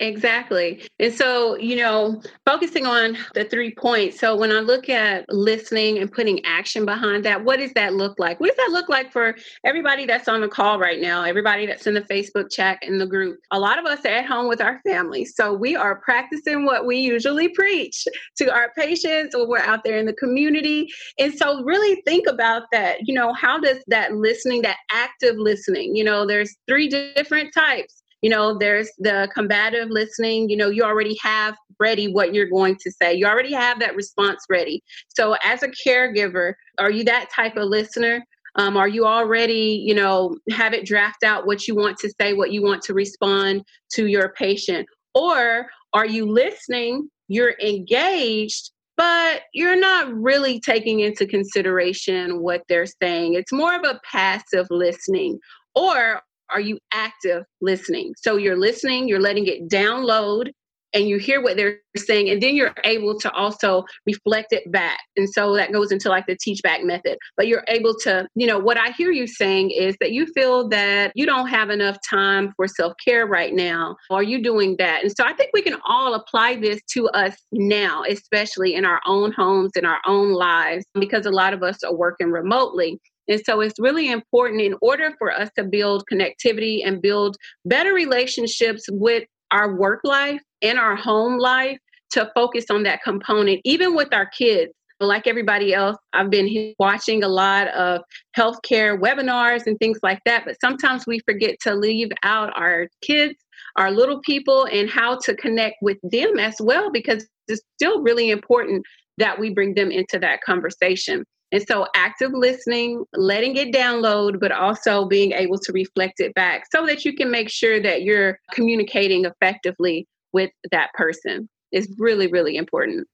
Exactly. 0.00 0.82
And 0.98 1.12
so, 1.12 1.56
you 1.58 1.76
know, 1.76 2.22
focusing 2.46 2.86
on 2.86 3.18
the 3.34 3.44
three 3.44 3.74
points. 3.74 4.18
So, 4.18 4.34
when 4.34 4.50
I 4.50 4.60
look 4.60 4.88
at 4.88 5.26
listening 5.28 5.98
and 5.98 6.10
putting 6.10 6.42
action 6.46 6.86
behind 6.86 7.22
that, 7.26 7.44
what 7.44 7.58
does 7.58 7.74
that 7.74 7.92
look 7.92 8.18
like? 8.18 8.40
What 8.40 8.48
does 8.48 8.56
that 8.56 8.72
look 8.72 8.88
like 8.88 9.12
for 9.12 9.36
everybody 9.62 10.06
that's 10.06 10.26
on 10.26 10.40
the 10.40 10.48
call 10.48 10.78
right 10.78 11.02
now, 11.02 11.22
everybody 11.22 11.66
that's 11.66 11.86
in 11.86 11.92
the 11.92 12.00
Facebook 12.00 12.50
chat 12.50 12.78
in 12.80 12.96
the 12.96 13.06
group? 13.06 13.40
A 13.50 13.60
lot 13.60 13.78
of 13.78 13.84
us 13.84 14.02
are 14.06 14.08
at 14.08 14.24
home 14.24 14.48
with 14.48 14.62
our 14.62 14.80
families. 14.88 15.34
So, 15.36 15.52
we 15.52 15.76
are 15.76 16.00
practicing 16.00 16.64
what 16.64 16.86
we 16.86 16.96
usually 16.96 17.48
preach 17.48 18.08
to 18.38 18.50
our 18.50 18.72
patients 18.78 19.34
or 19.34 19.46
we're 19.46 19.58
out 19.58 19.84
there 19.84 19.98
in 19.98 20.06
the 20.06 20.14
community. 20.14 20.88
And 21.18 21.34
so, 21.34 21.62
really 21.62 22.00
think 22.06 22.26
about 22.26 22.62
that. 22.72 23.06
You 23.06 23.12
know, 23.12 23.34
how 23.34 23.60
does 23.60 23.84
that 23.88 24.14
listening, 24.14 24.62
that 24.62 24.78
active 24.90 25.36
listening, 25.36 25.94
you 25.94 26.04
know, 26.04 26.26
there's 26.26 26.56
three 26.66 26.88
different 26.88 27.52
types 27.52 27.99
you 28.22 28.30
know 28.30 28.56
there's 28.58 28.90
the 28.98 29.28
combative 29.34 29.88
listening 29.90 30.48
you 30.48 30.56
know 30.56 30.68
you 30.68 30.82
already 30.82 31.16
have 31.22 31.56
ready 31.78 32.12
what 32.12 32.34
you're 32.34 32.48
going 32.48 32.76
to 32.76 32.90
say. 32.90 33.14
You 33.14 33.24
already 33.26 33.54
have 33.54 33.80
that 33.80 33.96
response 33.96 34.44
ready. 34.50 34.82
So 35.08 35.34
as 35.42 35.62
a 35.62 35.68
caregiver 35.68 36.54
are 36.78 36.90
you 36.90 37.04
that 37.04 37.30
type 37.34 37.56
of 37.56 37.68
listener? 37.68 38.24
Um, 38.56 38.76
are 38.76 38.88
you 38.88 39.06
already 39.06 39.82
you 39.84 39.94
know 39.94 40.36
have 40.50 40.74
it 40.74 40.86
draft 40.86 41.24
out 41.24 41.46
what 41.46 41.66
you 41.66 41.74
want 41.74 41.98
to 41.98 42.12
say 42.20 42.34
what 42.34 42.52
you 42.52 42.62
want 42.62 42.82
to 42.82 42.94
respond 42.94 43.62
to 43.94 44.06
your 44.06 44.34
patient? 44.36 44.86
Or 45.14 45.66
are 45.92 46.06
you 46.06 46.30
listening 46.30 47.08
you're 47.28 47.54
engaged 47.62 48.72
but 48.96 49.42
you're 49.54 49.80
not 49.80 50.12
really 50.12 50.60
taking 50.60 51.00
into 51.00 51.26
consideration 51.26 52.42
what 52.42 52.60
they're 52.68 52.84
saying. 52.84 53.32
It's 53.32 53.50
more 53.50 53.74
of 53.74 53.82
a 53.82 53.98
passive 54.04 54.66
listening. 54.68 55.38
Or 55.74 56.20
are 56.52 56.60
you 56.60 56.78
active 56.92 57.44
listening? 57.60 58.14
So 58.18 58.36
you're 58.36 58.58
listening, 58.58 59.08
you're 59.08 59.20
letting 59.20 59.46
it 59.46 59.68
download, 59.68 60.50
and 60.92 61.08
you 61.08 61.18
hear 61.18 61.40
what 61.42 61.56
they're 61.56 61.78
saying, 61.96 62.28
and 62.30 62.42
then 62.42 62.54
you're 62.54 62.74
able 62.84 63.18
to 63.20 63.30
also 63.32 63.84
reflect 64.06 64.52
it 64.52 64.70
back. 64.70 65.00
And 65.16 65.28
so 65.30 65.54
that 65.56 65.72
goes 65.72 65.92
into 65.92 66.08
like 66.08 66.26
the 66.26 66.36
teach 66.40 66.62
back 66.62 66.82
method. 66.82 67.16
But 67.36 67.46
you're 67.46 67.64
able 67.68 67.94
to, 68.00 68.26
you 68.34 68.46
know, 68.46 68.58
what 68.58 68.76
I 68.76 68.90
hear 68.90 69.10
you 69.12 69.26
saying 69.26 69.70
is 69.70 69.96
that 70.00 70.12
you 70.12 70.26
feel 70.34 70.68
that 70.70 71.12
you 71.14 71.26
don't 71.26 71.48
have 71.48 71.70
enough 71.70 71.96
time 72.08 72.52
for 72.56 72.66
self 72.66 72.94
care 73.04 73.26
right 73.26 73.54
now. 73.54 73.96
Are 74.10 74.22
you 74.22 74.42
doing 74.42 74.76
that? 74.78 75.02
And 75.02 75.12
so 75.16 75.24
I 75.24 75.32
think 75.32 75.50
we 75.52 75.62
can 75.62 75.76
all 75.84 76.14
apply 76.14 76.56
this 76.56 76.80
to 76.94 77.08
us 77.08 77.36
now, 77.52 78.02
especially 78.08 78.74
in 78.74 78.84
our 78.84 79.00
own 79.06 79.32
homes, 79.32 79.72
in 79.76 79.84
our 79.84 80.00
own 80.06 80.32
lives, 80.32 80.84
because 80.94 81.26
a 81.26 81.30
lot 81.30 81.54
of 81.54 81.62
us 81.62 81.82
are 81.84 81.94
working 81.94 82.30
remotely. 82.30 82.98
And 83.30 83.40
so 83.46 83.60
it's 83.60 83.78
really 83.78 84.10
important 84.10 84.60
in 84.60 84.74
order 84.82 85.14
for 85.18 85.32
us 85.32 85.48
to 85.56 85.64
build 85.64 86.04
connectivity 86.12 86.86
and 86.86 87.00
build 87.00 87.36
better 87.64 87.94
relationships 87.94 88.84
with 88.90 89.24
our 89.52 89.76
work 89.76 90.00
life 90.04 90.42
and 90.60 90.78
our 90.78 90.96
home 90.96 91.38
life 91.38 91.78
to 92.10 92.30
focus 92.34 92.66
on 92.70 92.82
that 92.82 93.02
component, 93.02 93.60
even 93.64 93.94
with 93.94 94.12
our 94.12 94.26
kids. 94.26 94.72
Like 95.02 95.26
everybody 95.26 95.72
else, 95.72 95.96
I've 96.12 96.28
been 96.28 96.74
watching 96.78 97.22
a 97.22 97.28
lot 97.28 97.68
of 97.68 98.02
healthcare 98.36 99.00
webinars 99.00 99.66
and 99.66 99.78
things 99.78 99.98
like 100.02 100.20
that, 100.26 100.44
but 100.44 100.60
sometimes 100.60 101.06
we 101.06 101.20
forget 101.20 101.56
to 101.62 101.74
leave 101.74 102.10
out 102.22 102.52
our 102.54 102.86
kids, 103.00 103.34
our 103.76 103.90
little 103.90 104.20
people, 104.20 104.66
and 104.70 104.90
how 104.90 105.16
to 105.20 105.34
connect 105.36 105.76
with 105.80 105.96
them 106.02 106.38
as 106.38 106.56
well, 106.60 106.90
because 106.90 107.26
it's 107.48 107.62
still 107.76 108.02
really 108.02 108.28
important 108.28 108.84
that 109.16 109.40
we 109.40 109.48
bring 109.48 109.72
them 109.72 109.90
into 109.90 110.18
that 110.18 110.42
conversation. 110.42 111.24
And 111.52 111.66
so 111.66 111.86
active 111.96 112.30
listening, 112.32 113.04
letting 113.14 113.56
it 113.56 113.74
download, 113.74 114.38
but 114.40 114.52
also 114.52 115.06
being 115.06 115.32
able 115.32 115.58
to 115.58 115.72
reflect 115.72 116.20
it 116.20 116.34
back 116.34 116.64
so 116.70 116.86
that 116.86 117.04
you 117.04 117.14
can 117.14 117.30
make 117.30 117.48
sure 117.48 117.80
that 117.80 118.02
you're 118.02 118.38
communicating 118.52 119.24
effectively 119.24 120.06
with 120.32 120.50
that 120.70 120.92
person 120.94 121.48
is 121.72 121.92
really, 121.98 122.28
really 122.28 122.56
important. 122.56 123.06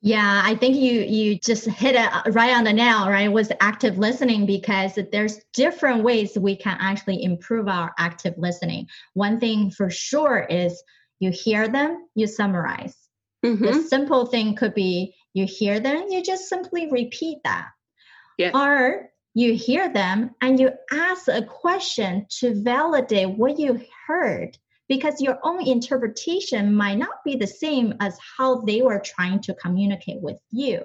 Yeah, 0.00 0.42
I 0.44 0.54
think 0.54 0.76
you 0.76 1.00
you 1.00 1.40
just 1.40 1.66
hit 1.66 1.96
it 1.96 2.32
right 2.32 2.54
on 2.56 2.62
the 2.62 2.72
nail, 2.72 3.08
right? 3.08 3.26
Was 3.26 3.50
active 3.60 3.98
listening 3.98 4.46
because 4.46 4.96
there's 5.10 5.40
different 5.54 6.04
ways 6.04 6.38
we 6.38 6.54
can 6.54 6.76
actually 6.80 7.24
improve 7.24 7.66
our 7.66 7.92
active 7.98 8.34
listening. 8.36 8.86
One 9.14 9.40
thing 9.40 9.72
for 9.72 9.90
sure 9.90 10.46
is 10.48 10.80
you 11.18 11.32
hear 11.32 11.66
them, 11.66 12.06
you 12.14 12.28
summarize. 12.28 12.96
Mm-hmm. 13.44 13.64
The 13.64 13.82
simple 13.82 14.26
thing 14.26 14.54
could 14.54 14.74
be 14.74 15.14
you 15.34 15.46
hear 15.46 15.80
them, 15.80 16.06
you 16.08 16.22
just 16.22 16.48
simply 16.48 16.90
repeat 16.90 17.38
that. 17.44 17.68
Yeah. 18.38 18.50
Or 18.54 19.10
you 19.34 19.54
hear 19.54 19.92
them 19.92 20.34
and 20.40 20.58
you 20.58 20.70
ask 20.90 21.28
a 21.28 21.42
question 21.42 22.26
to 22.40 22.60
validate 22.62 23.36
what 23.36 23.58
you 23.58 23.80
heard 24.06 24.56
because 24.88 25.20
your 25.20 25.38
own 25.42 25.66
interpretation 25.66 26.74
might 26.74 26.98
not 26.98 27.22
be 27.24 27.36
the 27.36 27.46
same 27.46 27.94
as 28.00 28.18
how 28.36 28.62
they 28.62 28.82
were 28.82 29.00
trying 29.04 29.40
to 29.42 29.54
communicate 29.54 30.20
with 30.22 30.38
you. 30.50 30.82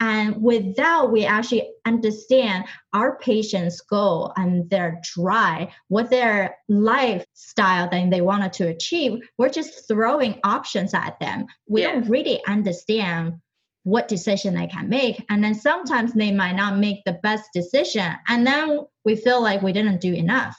And 0.00 0.40
with 0.42 0.76
that, 0.76 1.10
we 1.10 1.24
actually 1.24 1.70
understand 1.84 2.66
our 2.92 3.18
patient's 3.18 3.80
goal 3.80 4.32
and 4.36 4.68
their 4.70 5.00
drive, 5.02 5.68
what 5.88 6.08
their 6.08 6.56
lifestyle 6.68 7.88
that 7.90 8.10
they 8.10 8.20
wanted 8.20 8.52
to 8.54 8.68
achieve. 8.68 9.20
We're 9.38 9.48
just 9.48 9.88
throwing 9.88 10.38
options 10.44 10.94
at 10.94 11.18
them. 11.18 11.46
We 11.66 11.82
yeah. 11.82 11.92
don't 11.92 12.08
really 12.08 12.40
understand 12.46 13.40
what 13.88 14.06
decision 14.06 14.54
they 14.54 14.66
can 14.66 14.88
make. 14.88 15.24
And 15.30 15.42
then 15.42 15.54
sometimes 15.54 16.12
they 16.12 16.30
might 16.30 16.56
not 16.56 16.78
make 16.78 17.04
the 17.04 17.18
best 17.22 17.48
decision. 17.54 18.12
And 18.28 18.46
then 18.46 18.80
we 19.04 19.16
feel 19.16 19.42
like 19.42 19.62
we 19.62 19.72
didn't 19.72 20.00
do 20.00 20.12
enough. 20.12 20.56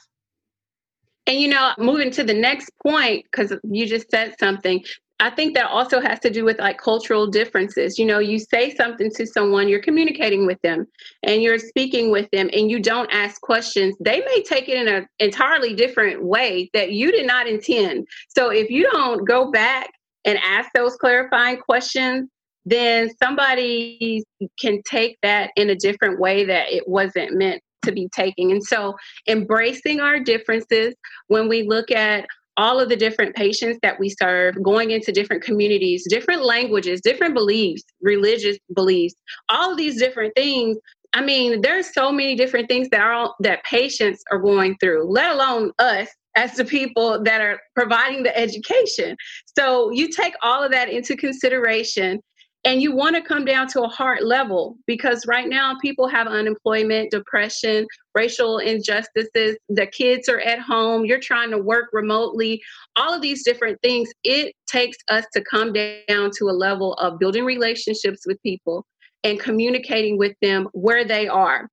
And 1.26 1.38
you 1.38 1.48
know, 1.48 1.72
moving 1.78 2.10
to 2.12 2.24
the 2.24 2.34
next 2.34 2.70
point, 2.84 3.24
because 3.30 3.52
you 3.62 3.86
just 3.86 4.10
said 4.10 4.34
something, 4.40 4.82
I 5.20 5.30
think 5.30 5.54
that 5.54 5.70
also 5.70 6.00
has 6.00 6.18
to 6.20 6.30
do 6.30 6.44
with 6.44 6.58
like 6.58 6.78
cultural 6.78 7.26
differences. 7.26 7.98
You 7.98 8.06
know, 8.06 8.18
you 8.18 8.38
say 8.38 8.74
something 8.74 9.10
to 9.12 9.26
someone, 9.26 9.68
you're 9.68 9.82
communicating 9.82 10.46
with 10.46 10.60
them 10.62 10.86
and 11.22 11.42
you're 11.42 11.58
speaking 11.58 12.10
with 12.10 12.28
them 12.32 12.50
and 12.52 12.70
you 12.70 12.80
don't 12.80 13.12
ask 13.12 13.40
questions, 13.42 13.94
they 14.00 14.20
may 14.20 14.42
take 14.42 14.68
it 14.68 14.76
in 14.76 14.88
an 14.88 15.06
entirely 15.18 15.74
different 15.74 16.24
way 16.24 16.70
that 16.72 16.92
you 16.92 17.12
did 17.12 17.26
not 17.26 17.46
intend. 17.46 18.08
So 18.28 18.50
if 18.50 18.70
you 18.70 18.90
don't 18.90 19.28
go 19.28 19.52
back 19.52 19.90
and 20.24 20.38
ask 20.42 20.70
those 20.74 20.96
clarifying 20.96 21.58
questions, 21.58 22.28
then 22.64 23.10
somebody 23.22 24.24
can 24.60 24.80
take 24.88 25.16
that 25.22 25.50
in 25.56 25.70
a 25.70 25.74
different 25.74 26.20
way 26.20 26.44
that 26.44 26.72
it 26.72 26.86
wasn't 26.86 27.36
meant 27.36 27.62
to 27.82 27.92
be 27.92 28.08
taking. 28.14 28.52
And 28.52 28.62
so, 28.62 28.96
embracing 29.26 30.00
our 30.00 30.20
differences 30.20 30.94
when 31.28 31.48
we 31.48 31.62
look 31.62 31.90
at 31.90 32.26
all 32.56 32.78
of 32.78 32.88
the 32.88 32.96
different 32.96 33.34
patients 33.34 33.78
that 33.82 33.98
we 33.98 34.10
serve, 34.10 34.62
going 34.62 34.90
into 34.90 35.12
different 35.12 35.42
communities, 35.42 36.06
different 36.08 36.44
languages, 36.44 37.00
different 37.00 37.34
beliefs, 37.34 37.82
religious 38.02 38.58
beliefs, 38.74 39.14
all 39.48 39.74
these 39.74 39.98
different 39.98 40.34
things. 40.34 40.76
I 41.12 41.22
mean, 41.22 41.62
there's 41.62 41.92
so 41.94 42.12
many 42.12 42.36
different 42.36 42.68
things 42.68 42.88
that 42.90 43.00
are 43.00 43.34
that 43.40 43.64
patients 43.64 44.22
are 44.30 44.38
going 44.38 44.76
through, 44.78 45.10
let 45.10 45.32
alone 45.32 45.72
us 45.78 46.08
as 46.36 46.54
the 46.54 46.64
people 46.64 47.22
that 47.22 47.40
are 47.40 47.58
providing 47.74 48.22
the 48.22 48.36
education. 48.36 49.16
So 49.58 49.90
you 49.90 50.08
take 50.08 50.34
all 50.42 50.62
of 50.62 50.70
that 50.70 50.88
into 50.88 51.16
consideration 51.16 52.20
and 52.64 52.82
you 52.82 52.94
want 52.94 53.16
to 53.16 53.22
come 53.22 53.44
down 53.44 53.68
to 53.68 53.82
a 53.82 53.88
heart 53.88 54.22
level 54.22 54.76
because 54.86 55.26
right 55.26 55.48
now 55.48 55.76
people 55.80 56.06
have 56.06 56.26
unemployment, 56.26 57.10
depression, 57.10 57.86
racial 58.14 58.58
injustices, 58.58 59.56
the 59.68 59.86
kids 59.86 60.28
are 60.28 60.40
at 60.40 60.60
home, 60.60 61.06
you're 61.06 61.20
trying 61.20 61.50
to 61.50 61.58
work 61.58 61.86
remotely, 61.92 62.60
all 62.96 63.14
of 63.14 63.22
these 63.22 63.44
different 63.44 63.80
things. 63.80 64.10
It 64.24 64.54
takes 64.66 64.98
us 65.08 65.24
to 65.32 65.42
come 65.42 65.72
down 65.72 66.30
to 66.38 66.44
a 66.44 66.52
level 66.52 66.94
of 66.94 67.18
building 67.18 67.44
relationships 67.44 68.26
with 68.26 68.42
people 68.42 68.84
and 69.24 69.40
communicating 69.40 70.18
with 70.18 70.36
them 70.42 70.68
where 70.72 71.04
they 71.04 71.28
are. 71.28 71.68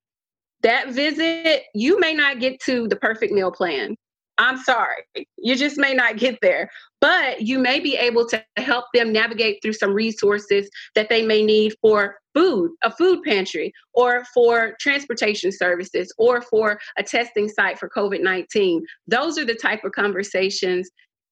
That 0.64 0.90
visit, 0.90 1.64
you 1.76 2.00
may 2.00 2.14
not 2.14 2.40
get 2.40 2.62
to 2.62 2.88
the 2.88 2.96
perfect 2.96 3.34
meal 3.34 3.52
plan. 3.52 3.96
I'm 4.38 4.58
sorry, 4.58 5.04
you 5.38 5.56
just 5.56 5.78
may 5.78 5.94
not 5.94 6.18
get 6.18 6.38
there, 6.42 6.70
but 7.02 7.42
you 7.42 7.58
may 7.58 7.80
be 7.80 7.96
able 7.96 8.28
to 8.28 8.44
help 8.58 8.86
them 8.94 9.12
navigate 9.12 9.60
through 9.62 9.74
some 9.74 9.94
resources 9.94 10.70
that 10.94 11.10
they 11.10 11.26
may 11.26 11.44
need 11.44 11.74
for 11.82 12.18
food, 12.36 12.72
a 12.84 12.92
food 12.92 13.24
pantry, 13.24 13.74
or 13.94 14.24
for 14.34 14.76
transportation 14.80 15.52
services, 15.52 16.14
or 16.20 16.42
for 16.42 16.80
a 16.98 17.04
testing 17.04 17.50
site 17.50 17.80
for 17.80 17.90
COVID 17.90 18.22
19. 18.22 18.86
Those 19.08 19.40
are 19.40 19.46
the 19.46 19.56
type 19.56 19.84
of 19.84 19.92
conversations 19.92 20.90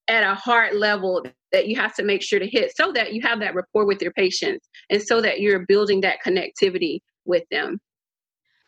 at 0.08 0.24
a 0.24 0.36
heart 0.36 0.76
level 0.76 1.24
that 1.52 1.68
you 1.68 1.76
have 1.76 1.96
to 1.96 2.04
make 2.04 2.22
sure 2.22 2.40
to 2.40 2.48
hit 2.48 2.76
so 2.76 2.92
that 2.92 3.14
you 3.14 3.22
have 3.22 3.40
that 3.40 3.56
rapport 3.56 3.86
with 3.86 4.02
your 4.02 4.12
patients 4.14 4.68
and 4.90 5.02
so 5.02 5.22
that 5.22 5.42
you're 5.42 5.66
building 5.68 6.02
that 6.02 6.20
connectivity 6.26 7.00
with 7.26 7.44
them. 7.50 7.80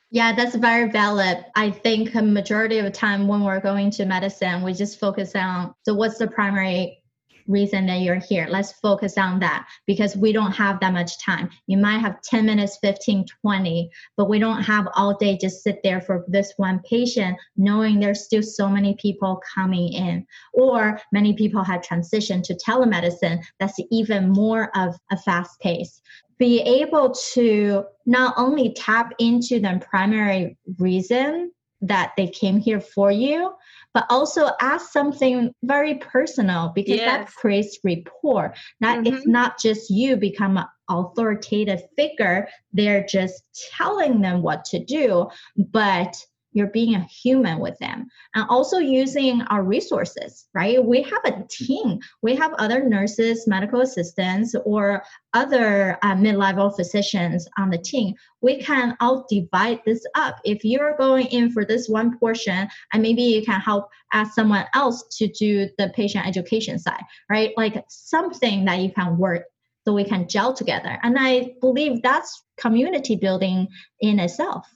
Yeah, 0.09 0.33
that's 0.33 0.55
very 0.55 0.89
valid. 0.89 1.45
I 1.55 1.69
think 1.69 2.15
a 2.15 2.21
majority 2.21 2.77
of 2.77 2.85
the 2.85 2.91
time 2.91 3.27
when 3.27 3.43
we're 3.43 3.59
going 3.59 3.91
to 3.91 4.05
medicine, 4.05 4.63
we 4.63 4.73
just 4.73 4.99
focus 4.99 5.35
on 5.35 5.73
so 5.83 5.93
what's 5.93 6.17
the 6.17 6.27
primary 6.27 7.03
reason 7.47 7.85
that 7.87 8.01
you're 8.01 8.15
here? 8.15 8.47
Let's 8.49 8.73
focus 8.73 9.17
on 9.17 9.39
that 9.39 9.67
because 9.85 10.15
we 10.15 10.31
don't 10.31 10.51
have 10.51 10.79
that 10.79 10.93
much 10.93 11.21
time. 11.23 11.49
You 11.67 11.77
might 11.77 11.99
have 11.99 12.21
10 12.21 12.45
minutes, 12.45 12.77
15, 12.81 13.25
20, 13.41 13.89
but 14.15 14.29
we 14.29 14.39
don't 14.39 14.61
have 14.63 14.87
all 14.95 15.17
day 15.17 15.37
just 15.37 15.63
sit 15.63 15.81
there 15.83 16.01
for 16.01 16.25
this 16.27 16.53
one 16.57 16.81
patient, 16.89 17.37
knowing 17.55 17.99
there's 17.99 18.23
still 18.23 18.43
so 18.43 18.69
many 18.69 18.95
people 18.95 19.41
coming 19.53 19.93
in. 19.93 20.25
Or 20.53 20.99
many 21.11 21.33
people 21.33 21.63
have 21.63 21.81
transitioned 21.81 22.43
to 22.43 22.55
telemedicine. 22.55 23.43
That's 23.59 23.79
even 23.91 24.29
more 24.29 24.71
of 24.77 24.95
a 25.11 25.17
fast 25.17 25.59
pace 25.59 26.01
be 26.37 26.61
able 26.61 27.11
to 27.33 27.83
not 28.05 28.33
only 28.37 28.73
tap 28.73 29.13
into 29.19 29.59
the 29.59 29.81
primary 29.89 30.57
reason 30.77 31.51
that 31.81 32.13
they 32.17 32.27
came 32.27 32.57
here 32.57 32.81
for 32.81 33.11
you, 33.11 33.53
but 33.93 34.05
also 34.09 34.49
ask 34.61 34.91
something 34.91 35.51
very 35.63 35.95
personal 35.95 36.71
because 36.75 36.97
yes. 36.97 37.05
that 37.05 37.33
creates 37.33 37.79
rapport. 37.83 38.53
That 38.79 38.99
mm-hmm. 38.99 39.15
it's 39.15 39.27
not 39.27 39.59
just 39.59 39.89
you 39.89 40.15
become 40.17 40.57
an 40.57 40.65
authoritative 40.89 41.81
figure, 41.95 42.47
they're 42.73 43.05
just 43.05 43.43
telling 43.75 44.21
them 44.21 44.41
what 44.41 44.65
to 44.65 44.83
do, 44.83 45.27
but 45.55 46.15
you're 46.57 46.67
being 46.67 46.95
a 46.95 47.03
human 47.03 47.59
with 47.59 47.77
them. 47.79 48.07
And 48.33 48.45
also 48.49 48.79
using 48.79 49.43
our 49.43 49.63
resources 49.63 50.47
right? 50.53 50.83
We 50.83 51.03
have 51.03 51.21
a 51.25 51.43
team. 51.49 51.99
We 52.21 52.35
have 52.35 52.53
other 52.53 52.83
nurses 52.83 53.47
medical 53.47 53.81
assistants 53.81 54.55
or 54.65 55.03
other 55.33 55.97
uh, 56.01 56.15
mid-level 56.15 56.71
physicians 56.71 57.47
on 57.57 57.69
the 57.69 57.77
team. 57.77 58.15
We 58.41 58.57
can 58.57 58.97
all 58.99 59.25
divide 59.29 59.81
this 59.85 60.03
up. 60.15 60.37
If 60.43 60.63
you're 60.63 60.97
going 60.97 61.27
in 61.27 61.51
for 61.51 61.63
this 61.63 61.87
one 61.87 62.17
portion 62.17 62.67
and 62.91 63.01
maybe 63.01 63.21
you 63.21 63.43
can 63.43 63.59
help 63.59 63.89
ask 64.13 64.33
someone 64.33 64.65
else 64.73 65.03
to 65.17 65.27
do 65.27 65.69
the 65.77 65.89
patient 65.95 66.25
education 66.25 66.79
side 66.79 67.03
right? 67.29 67.51
Like 67.55 67.83
something 67.89 68.65
that 68.65 68.79
you 68.79 68.91
can 68.91 69.17
work 69.17 69.43
so 69.85 69.93
we 69.93 70.03
can 70.03 70.27
gel 70.27 70.53
together. 70.53 70.97
And 71.03 71.17
i 71.19 71.53
believe 71.61 72.01
that's 72.01 72.43
community 72.57 73.15
building 73.15 73.67
in 74.01 74.19
itself 74.19 74.67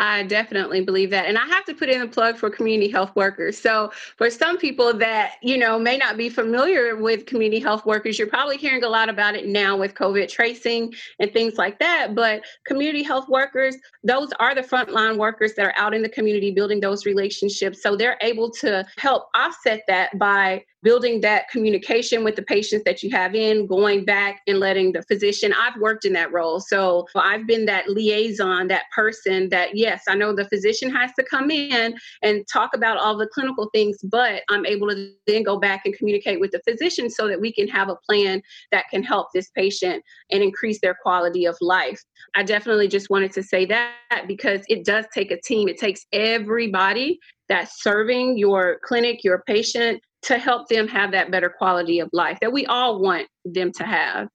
I 0.00 0.22
definitely 0.22 0.80
believe 0.82 1.10
that. 1.10 1.26
And 1.26 1.36
I 1.36 1.44
have 1.46 1.64
to 1.64 1.74
put 1.74 1.88
in 1.88 2.02
a 2.02 2.06
plug 2.06 2.36
for 2.36 2.50
community 2.50 2.88
health 2.88 3.10
workers. 3.16 3.58
So, 3.58 3.90
for 4.16 4.30
some 4.30 4.56
people 4.56 4.94
that, 4.94 5.34
you 5.42 5.58
know, 5.58 5.78
may 5.78 5.96
not 5.96 6.16
be 6.16 6.28
familiar 6.28 6.94
with 6.94 7.26
community 7.26 7.60
health 7.60 7.84
workers, 7.84 8.16
you're 8.16 8.28
probably 8.28 8.56
hearing 8.58 8.84
a 8.84 8.88
lot 8.88 9.08
about 9.08 9.34
it 9.34 9.46
now 9.46 9.76
with 9.76 9.94
COVID 9.94 10.28
tracing 10.28 10.94
and 11.18 11.32
things 11.32 11.54
like 11.58 11.80
that. 11.80 12.14
But 12.14 12.42
community 12.64 13.02
health 13.02 13.28
workers, 13.28 13.76
those 14.04 14.30
are 14.38 14.54
the 14.54 14.62
frontline 14.62 15.16
workers 15.16 15.54
that 15.54 15.66
are 15.66 15.74
out 15.76 15.94
in 15.94 16.02
the 16.02 16.08
community 16.08 16.52
building 16.52 16.80
those 16.80 17.04
relationships. 17.04 17.82
So, 17.82 17.96
they're 17.96 18.18
able 18.22 18.50
to 18.52 18.86
help 18.98 19.28
offset 19.34 19.82
that 19.88 20.16
by 20.16 20.64
building 20.82 21.20
that 21.20 21.48
communication 21.48 22.24
with 22.24 22.36
the 22.36 22.42
patients 22.42 22.84
that 22.84 23.02
you 23.02 23.10
have 23.10 23.34
in, 23.34 23.66
going 23.66 24.04
back 24.04 24.40
and 24.46 24.58
letting 24.58 24.92
the 24.92 25.02
physician, 25.02 25.52
I've 25.58 25.80
worked 25.80 26.04
in 26.04 26.12
that 26.12 26.32
role. 26.32 26.60
So 26.60 27.06
I've 27.16 27.46
been 27.46 27.66
that 27.66 27.88
liaison, 27.88 28.68
that 28.68 28.84
person 28.94 29.48
that, 29.48 29.76
yes, 29.76 30.04
I 30.08 30.14
know 30.14 30.32
the 30.32 30.48
physician 30.48 30.90
has 30.94 31.10
to 31.18 31.24
come 31.24 31.50
in 31.50 31.96
and 32.22 32.46
talk 32.46 32.70
about 32.74 32.98
all 32.98 33.16
the 33.16 33.26
clinical 33.26 33.68
things, 33.74 33.98
but 34.04 34.42
I'm 34.48 34.66
able 34.66 34.88
to 34.88 35.12
then 35.26 35.42
go 35.42 35.58
back 35.58 35.82
and 35.84 35.96
communicate 35.96 36.40
with 36.40 36.52
the 36.52 36.60
physician 36.60 37.10
so 37.10 37.26
that 37.28 37.40
we 37.40 37.52
can 37.52 37.68
have 37.68 37.88
a 37.88 37.96
plan 38.08 38.40
that 38.70 38.84
can 38.90 39.02
help 39.02 39.28
this 39.34 39.50
patient 39.50 40.04
and 40.30 40.42
increase 40.42 40.80
their 40.80 40.96
quality 41.02 41.44
of 41.44 41.56
life. 41.60 42.02
I 42.36 42.42
definitely 42.42 42.88
just 42.88 43.10
wanted 43.10 43.32
to 43.32 43.42
say 43.42 43.66
that 43.66 44.24
because 44.26 44.60
it 44.68 44.84
does 44.84 45.06
take 45.12 45.30
a 45.30 45.40
team, 45.40 45.68
it 45.68 45.78
takes 45.78 46.06
everybody 46.12 47.18
that's 47.48 47.82
serving 47.82 48.36
your 48.36 48.78
clinic, 48.84 49.24
your 49.24 49.42
patient, 49.46 50.02
to 50.22 50.38
help 50.38 50.68
them 50.68 50.88
have 50.88 51.12
that 51.12 51.30
better 51.30 51.48
quality 51.48 52.00
of 52.00 52.08
life 52.12 52.38
that 52.40 52.52
we 52.52 52.66
all 52.66 53.00
want 53.00 53.28
them 53.44 53.72
to 53.72 53.84
have. 53.84 54.28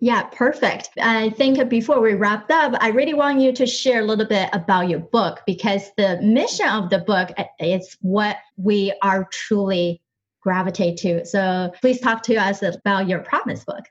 Yeah, 0.00 0.24
perfect. 0.24 0.90
I 1.00 1.30
think 1.30 1.68
before 1.68 2.00
we 2.00 2.14
wrap 2.14 2.50
up, 2.50 2.74
I 2.80 2.88
really 2.88 3.14
want 3.14 3.40
you 3.40 3.52
to 3.52 3.66
share 3.66 4.00
a 4.00 4.04
little 4.04 4.26
bit 4.26 4.48
about 4.52 4.88
your 4.88 4.98
book 4.98 5.40
because 5.46 5.90
the 5.96 6.20
mission 6.20 6.68
of 6.68 6.90
the 6.90 6.98
book 6.98 7.30
uh, 7.38 7.44
is 7.60 7.96
what 8.00 8.38
we 8.56 8.92
are 9.02 9.28
truly 9.30 10.02
gravitate 10.40 10.96
to. 10.98 11.24
So 11.24 11.72
please 11.80 12.00
talk 12.00 12.22
to 12.24 12.34
us 12.34 12.62
about 12.62 13.08
your 13.08 13.20
promise 13.20 13.64
book. 13.64 13.84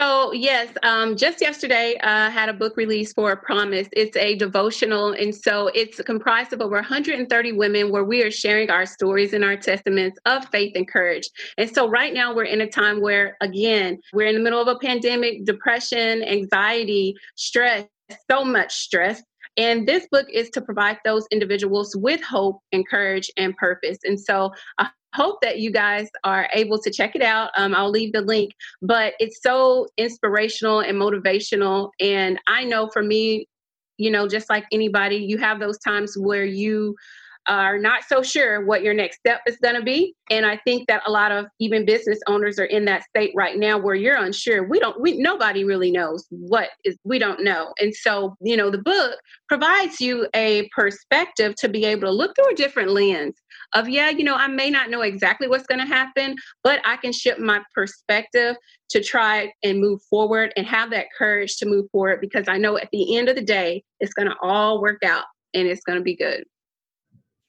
So, 0.00 0.32
yes, 0.32 0.70
um, 0.82 1.14
just 1.14 1.42
yesterday 1.42 1.98
I 2.02 2.28
uh, 2.28 2.30
had 2.30 2.48
a 2.48 2.54
book 2.54 2.78
release 2.78 3.12
for 3.12 3.36
Promise. 3.36 3.86
It's 3.92 4.16
a 4.16 4.34
devotional. 4.34 5.12
And 5.12 5.34
so 5.34 5.66
it's 5.74 6.00
comprised 6.00 6.54
of 6.54 6.62
over 6.62 6.76
130 6.76 7.52
women 7.52 7.92
where 7.92 8.04
we 8.04 8.22
are 8.22 8.30
sharing 8.30 8.70
our 8.70 8.86
stories 8.86 9.34
and 9.34 9.44
our 9.44 9.58
testaments 9.58 10.18
of 10.24 10.46
faith 10.46 10.72
and 10.74 10.88
courage. 10.88 11.28
And 11.58 11.68
so, 11.68 11.86
right 11.86 12.14
now, 12.14 12.34
we're 12.34 12.44
in 12.44 12.62
a 12.62 12.66
time 12.66 13.02
where, 13.02 13.36
again, 13.42 13.98
we're 14.14 14.28
in 14.28 14.34
the 14.34 14.40
middle 14.40 14.62
of 14.62 14.68
a 14.68 14.78
pandemic, 14.78 15.44
depression, 15.44 16.22
anxiety, 16.22 17.14
stress, 17.36 17.84
so 18.30 18.42
much 18.42 18.74
stress. 18.74 19.22
And 19.56 19.86
this 19.86 20.06
book 20.10 20.26
is 20.32 20.50
to 20.50 20.60
provide 20.60 20.98
those 21.04 21.26
individuals 21.30 21.94
with 21.96 22.22
hope 22.22 22.60
and 22.72 22.88
courage 22.88 23.30
and 23.36 23.56
purpose. 23.56 23.98
And 24.04 24.18
so 24.18 24.52
I 24.78 24.88
hope 25.14 25.40
that 25.42 25.58
you 25.58 25.70
guys 25.70 26.08
are 26.24 26.48
able 26.54 26.78
to 26.78 26.90
check 26.90 27.16
it 27.16 27.22
out. 27.22 27.50
Um, 27.56 27.74
I'll 27.74 27.90
leave 27.90 28.12
the 28.12 28.20
link, 28.20 28.52
but 28.80 29.14
it's 29.18 29.42
so 29.42 29.88
inspirational 29.96 30.80
and 30.80 30.96
motivational. 30.96 31.90
And 32.00 32.38
I 32.46 32.64
know 32.64 32.88
for 32.92 33.02
me, 33.02 33.46
you 33.98 34.10
know, 34.10 34.28
just 34.28 34.48
like 34.48 34.64
anybody, 34.72 35.16
you 35.16 35.36
have 35.38 35.60
those 35.60 35.78
times 35.78 36.16
where 36.16 36.44
you 36.44 36.96
are 37.46 37.78
not 37.78 38.02
so 38.08 38.22
sure 38.22 38.64
what 38.64 38.82
your 38.82 38.94
next 38.94 39.18
step 39.18 39.40
is 39.46 39.56
going 39.62 39.74
to 39.74 39.82
be. 39.82 40.14
And 40.30 40.46
i 40.46 40.56
think 40.58 40.86
that 40.88 41.02
a 41.06 41.10
lot 41.10 41.32
of 41.32 41.46
even 41.58 41.84
business 41.84 42.18
owners 42.26 42.58
are 42.58 42.64
in 42.64 42.84
that 42.84 43.04
state 43.04 43.32
right 43.34 43.56
now 43.56 43.78
where 43.78 43.94
you're 43.94 44.16
unsure. 44.16 44.66
We 44.68 44.78
don't 44.78 45.00
we 45.00 45.18
nobody 45.18 45.64
really 45.64 45.90
knows 45.90 46.26
what 46.30 46.70
is 46.84 46.96
we 47.04 47.18
don't 47.18 47.42
know. 47.42 47.72
And 47.80 47.94
so 47.94 48.36
you 48.40 48.56
know 48.56 48.70
the 48.70 48.78
book 48.78 49.18
provides 49.48 50.00
you 50.00 50.28
a 50.34 50.68
perspective 50.74 51.54
to 51.56 51.68
be 51.68 51.84
able 51.84 52.02
to 52.02 52.12
look 52.12 52.34
through 52.36 52.52
a 52.52 52.56
different 52.56 52.90
lens 52.90 53.34
of 53.74 53.88
yeah 53.88 54.10
you 54.10 54.24
know 54.24 54.34
i 54.34 54.46
may 54.46 54.70
not 54.70 54.90
know 54.90 55.02
exactly 55.02 55.48
what's 55.48 55.66
going 55.66 55.80
to 55.80 55.86
happen 55.86 56.34
but 56.62 56.80
i 56.84 56.96
can 56.96 57.12
shift 57.12 57.38
my 57.38 57.60
perspective 57.74 58.56
to 58.88 59.02
try 59.02 59.52
and 59.62 59.80
move 59.80 60.00
forward 60.08 60.52
and 60.56 60.66
have 60.66 60.90
that 60.90 61.06
courage 61.16 61.56
to 61.56 61.66
move 61.66 61.86
forward 61.92 62.20
because 62.20 62.46
i 62.48 62.58
know 62.58 62.76
at 62.76 62.88
the 62.92 63.16
end 63.16 63.28
of 63.28 63.36
the 63.36 63.42
day 63.42 63.82
it's 64.00 64.14
going 64.14 64.28
to 64.28 64.36
all 64.42 64.80
work 64.80 65.02
out 65.04 65.24
and 65.54 65.68
it's 65.68 65.82
going 65.84 65.98
to 65.98 66.04
be 66.04 66.16
good 66.16 66.44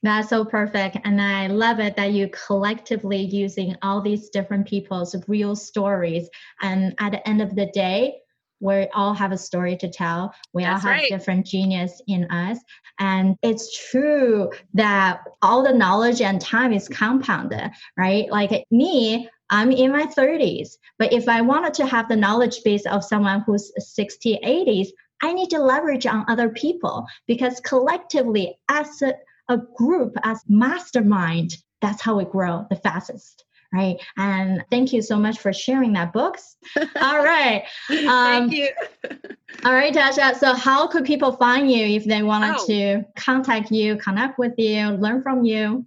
that's 0.03 0.29
so 0.29 0.43
perfect. 0.45 0.97
And 1.03 1.21
I 1.21 1.47
love 1.47 1.79
it 1.79 1.95
that 1.95 2.11
you 2.11 2.29
collectively 2.29 3.21
using 3.21 3.75
all 3.81 4.01
these 4.01 4.29
different 4.29 4.67
people's 4.67 5.15
real 5.27 5.55
stories. 5.55 6.27
And 6.61 6.95
at 6.99 7.11
the 7.11 7.27
end 7.27 7.41
of 7.41 7.55
the 7.55 7.67
day, 7.67 8.15
we 8.59 8.87
all 8.93 9.13
have 9.13 9.31
a 9.31 9.37
story 9.37 9.75
to 9.77 9.89
tell. 9.89 10.33
We 10.53 10.63
That's 10.63 10.85
all 10.85 10.91
have 10.91 10.99
right. 11.01 11.09
different 11.09 11.45
genius 11.45 12.01
in 12.07 12.29
us. 12.31 12.59
And 12.99 13.35
it's 13.41 13.89
true 13.89 14.51
that 14.75 15.21
all 15.41 15.63
the 15.63 15.73
knowledge 15.73 16.21
and 16.21 16.39
time 16.39 16.71
is 16.71 16.87
compounded, 16.87 17.71
right? 17.97 18.29
Like 18.29 18.65
me, 18.69 19.29
I'm 19.49 19.71
in 19.71 19.91
my 19.91 20.05
30s. 20.05 20.77
But 20.99 21.11
if 21.11 21.27
I 21.27 21.41
wanted 21.41 21.73
to 21.75 21.85
have 21.87 22.07
the 22.07 22.15
knowledge 22.15 22.63
base 22.63 22.85
of 22.85 23.03
someone 23.03 23.41
who's 23.41 23.71
60, 23.77 24.39
80s, 24.45 24.87
I 25.23 25.33
need 25.33 25.49
to 25.51 25.59
leverage 25.59 26.05
on 26.05 26.25
other 26.27 26.49
people 26.49 27.05
because 27.27 27.59
collectively, 27.59 28.57
as 28.69 29.01
a 29.01 29.13
a 29.51 29.57
group 29.75 30.15
as 30.23 30.41
mastermind, 30.47 31.57
that's 31.81 32.01
how 32.01 32.17
we 32.17 32.25
grow 32.25 32.65
the 32.69 32.75
fastest. 32.75 33.45
Right. 33.73 33.97
And 34.17 34.65
thank 34.69 34.91
you 34.91 35.01
so 35.01 35.17
much 35.17 35.39
for 35.39 35.53
sharing 35.53 35.93
that 35.93 36.11
books. 36.11 36.57
All 36.77 37.23
right. 37.23 37.63
Um, 37.89 38.49
thank 38.49 38.51
you. 38.51 38.69
all 39.63 39.73
right, 39.73 39.93
Tasha. 39.93 40.35
So 40.35 40.53
how 40.53 40.87
could 40.87 41.05
people 41.05 41.31
find 41.33 41.71
you 41.71 41.85
if 41.85 42.03
they 42.03 42.21
wanted 42.21 42.57
oh. 42.59 42.67
to 42.67 43.05
contact 43.15 43.71
you, 43.71 43.95
connect 43.95 44.37
with 44.37 44.55
you, 44.57 44.89
learn 44.89 45.23
from 45.23 45.45
you? 45.45 45.85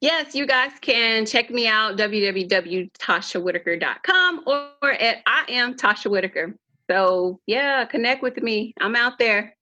Yes, 0.00 0.34
you 0.34 0.46
guys 0.46 0.72
can 0.80 1.26
check 1.26 1.50
me 1.50 1.66
out 1.66 1.98
www.tashawhitaker.com 1.98 4.44
or 4.46 4.70
at 4.92 5.18
I 5.26 5.44
am 5.48 5.74
Tasha 5.74 6.10
Whitaker. 6.10 6.56
So 6.90 7.38
yeah, 7.46 7.84
connect 7.84 8.22
with 8.22 8.38
me. 8.38 8.72
I'm 8.80 8.96
out 8.96 9.18
there. 9.18 9.55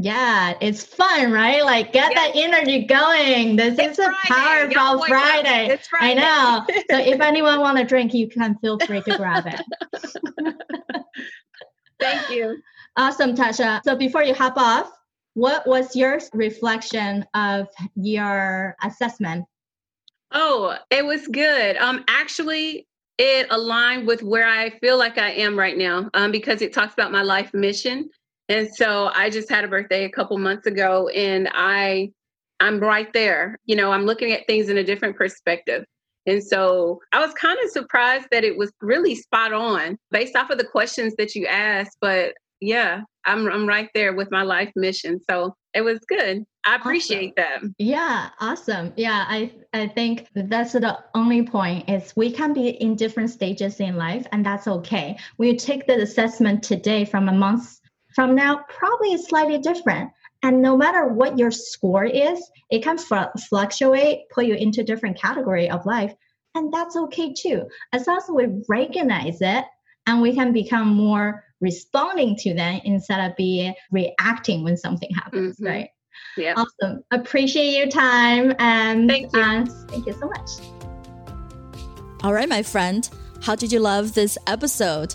Yeah, 0.00 0.54
it's 0.60 0.84
fun, 0.84 1.32
right? 1.32 1.64
Like 1.64 1.92
get 1.92 2.14
that 2.14 2.30
energy 2.36 2.84
going. 2.84 3.56
This 3.56 3.76
it's 3.80 3.98
is 3.98 4.06
a 4.06 4.14
Friday. 4.28 4.72
powerful 4.72 5.04
Friday. 5.06 5.66
It's 5.72 5.88
Friday. 5.88 6.20
I 6.20 6.22
know. 6.22 6.64
so 6.88 6.98
if 6.98 7.20
anyone 7.20 7.58
want 7.58 7.78
to 7.78 7.84
drink, 7.84 8.14
you 8.14 8.28
can 8.28 8.56
feel 8.58 8.78
free 8.78 9.00
to 9.00 9.16
grab 9.16 9.48
it. 9.48 10.54
Thank 12.00 12.30
you. 12.30 12.62
Awesome, 12.96 13.34
Tasha. 13.34 13.80
So 13.82 13.96
before 13.96 14.22
you 14.22 14.34
hop 14.34 14.56
off, 14.56 14.88
what 15.34 15.66
was 15.66 15.96
your 15.96 16.20
reflection 16.32 17.26
of 17.34 17.66
your 17.96 18.76
assessment? 18.84 19.46
Oh, 20.30 20.76
it 20.90 21.04
was 21.04 21.26
good. 21.26 21.76
Um, 21.76 22.04
actually, 22.06 22.86
it 23.18 23.48
aligned 23.50 24.06
with 24.06 24.22
where 24.22 24.46
I 24.46 24.70
feel 24.78 24.96
like 24.96 25.18
I 25.18 25.30
am 25.32 25.58
right 25.58 25.76
now. 25.76 26.08
Um, 26.14 26.30
because 26.30 26.62
it 26.62 26.72
talks 26.72 26.92
about 26.92 27.10
my 27.10 27.22
life 27.22 27.52
mission 27.52 28.08
and 28.48 28.68
so 28.74 29.10
I 29.14 29.30
just 29.30 29.50
had 29.50 29.64
a 29.64 29.68
birthday 29.68 30.04
a 30.04 30.10
couple 30.10 30.38
months 30.38 30.66
ago 30.66 31.08
and 31.08 31.48
I 31.52 32.10
I'm 32.60 32.80
right 32.80 33.12
there. 33.12 33.58
You 33.66 33.76
know, 33.76 33.92
I'm 33.92 34.04
looking 34.04 34.32
at 34.32 34.46
things 34.46 34.68
in 34.68 34.78
a 34.78 34.84
different 34.84 35.16
perspective. 35.16 35.84
And 36.26 36.42
so 36.42 37.00
I 37.12 37.20
was 37.20 37.32
kind 37.34 37.58
of 37.64 37.70
surprised 37.70 38.26
that 38.32 38.44
it 38.44 38.56
was 38.56 38.72
really 38.80 39.14
spot 39.14 39.52
on 39.52 39.96
based 40.10 40.36
off 40.36 40.50
of 40.50 40.58
the 40.58 40.64
questions 40.64 41.14
that 41.16 41.34
you 41.34 41.46
asked. 41.46 41.96
But 42.00 42.34
yeah, 42.60 43.02
I'm 43.24 43.50
I'm 43.50 43.66
right 43.66 43.88
there 43.94 44.14
with 44.14 44.30
my 44.30 44.42
life 44.42 44.72
mission. 44.74 45.20
So 45.30 45.54
it 45.74 45.82
was 45.82 46.00
good. 46.08 46.44
I 46.66 46.74
appreciate 46.74 47.34
awesome. 47.38 47.74
that. 47.78 47.84
Yeah, 47.84 48.30
awesome. 48.40 48.92
Yeah, 48.96 49.24
I 49.28 49.52
I 49.72 49.86
think 49.86 50.26
that's 50.34 50.72
the 50.72 50.98
only 51.14 51.44
point 51.44 51.88
is 51.88 52.14
we 52.16 52.32
can 52.32 52.52
be 52.52 52.70
in 52.70 52.96
different 52.96 53.30
stages 53.30 53.80
in 53.80 53.96
life 53.96 54.26
and 54.32 54.44
that's 54.44 54.66
okay. 54.66 55.18
We 55.38 55.56
take 55.56 55.86
the 55.86 56.02
assessment 56.02 56.62
today 56.62 57.04
from 57.04 57.28
a 57.28 57.32
month 57.32 57.78
from 58.18 58.34
now 58.34 58.64
probably 58.68 59.12
is 59.12 59.26
slightly 59.26 59.58
different. 59.58 60.10
And 60.42 60.60
no 60.60 60.76
matter 60.76 61.06
what 61.06 61.38
your 61.38 61.52
score 61.52 62.04
is, 62.04 62.42
it 62.68 62.82
can 62.82 62.98
fl- 62.98 63.30
fluctuate, 63.48 64.28
put 64.30 64.44
you 64.44 64.54
into 64.54 64.82
different 64.82 65.16
category 65.16 65.70
of 65.70 65.86
life. 65.86 66.12
And 66.56 66.72
that's 66.72 66.96
okay 66.96 67.32
too. 67.32 67.68
As 67.92 68.08
long 68.08 68.16
as 68.16 68.24
we 68.28 68.46
recognize 68.68 69.40
it 69.40 69.64
and 70.08 70.20
we 70.20 70.34
can 70.34 70.52
become 70.52 70.88
more 70.88 71.44
responding 71.60 72.34
to 72.38 72.54
them 72.54 72.80
instead 72.82 73.20
of 73.20 73.36
be 73.36 73.72
reacting 73.92 74.64
when 74.64 74.76
something 74.76 75.14
happens, 75.14 75.54
mm-hmm. 75.54 75.66
right? 75.66 75.90
Yeah. 76.36 76.54
Awesome. 76.56 77.04
Appreciate 77.12 77.78
your 77.78 77.86
time 77.86 78.52
and 78.58 79.08
thank 79.08 79.32
you. 79.32 79.40
Uh, 79.40 79.64
thank 79.86 80.06
you 80.08 80.12
so 80.14 80.26
much. 80.26 80.50
All 82.24 82.32
right, 82.32 82.48
my 82.48 82.64
friend. 82.64 83.08
How 83.42 83.54
did 83.54 83.70
you 83.70 83.78
love 83.78 84.14
this 84.14 84.36
episode? 84.48 85.14